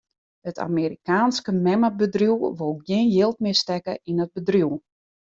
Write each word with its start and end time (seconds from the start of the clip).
It 0.49 0.61
Amerikaanske 0.63 1.51
memmebedriuw 1.67 2.39
wol 2.59 2.73
gjin 2.87 3.05
jild 3.17 3.35
mear 3.43 3.57
stekke 3.63 3.93
yn 4.09 4.23
it 4.23 4.33
bedriuw. 4.35 4.73